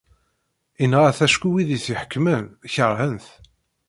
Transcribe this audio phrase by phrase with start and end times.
[0.83, 3.27] Inɣa-t acku wid t-iḥekkmen keṛhen-t.